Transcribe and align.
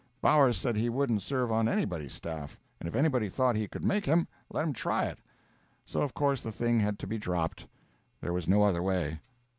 Bowers 0.19 0.57
said 0.57 0.75
he 0.77 0.89
wouldn't 0.89 1.21
serve 1.21 1.51
on 1.51 1.67
anybody's 1.67 2.15
staff; 2.15 2.57
and 2.79 2.89
if 2.89 2.95
anybody 2.95 3.29
thought 3.29 3.55
he 3.55 3.67
could 3.67 3.83
make 3.85 4.03
him, 4.03 4.27
let 4.49 4.65
him 4.65 4.73
try 4.73 5.05
it. 5.05 5.19
So, 5.85 6.01
of 6.01 6.15
course, 6.15 6.41
the 6.41 6.51
thing 6.51 6.79
had 6.79 6.97
to 6.97 7.05
be 7.05 7.19
dropped; 7.19 7.67
there 8.19 8.33
was 8.33 8.47
no 8.47 8.63
other 8.63 8.81
way. 8.81 9.21